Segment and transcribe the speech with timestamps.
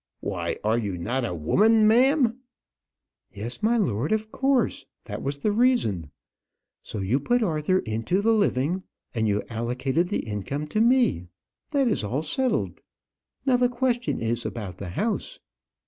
[0.19, 2.39] Why, are you not a woman, ma'am?"
[3.31, 6.09] "Yes, my lord, of course; that was the reason.
[6.81, 8.81] So you put Arthur into the living,
[9.13, 11.27] and you allocated the income to me.
[11.69, 12.77] That is all settled.
[12.77, 12.83] But
[13.51, 15.39] now the question is about the house."